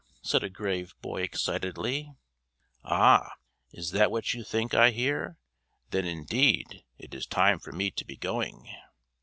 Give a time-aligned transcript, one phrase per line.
[0.23, 2.11] said a grave boy excitedly.
[2.83, 3.33] "Ah!
[3.71, 5.37] Is that what you think I hear!
[5.91, 8.67] Then indeed it is time for me to be going!"